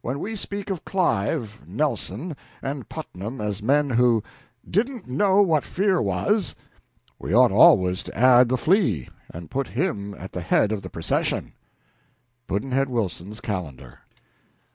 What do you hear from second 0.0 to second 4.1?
When we speak of Clive, Nelson, and Putnam as men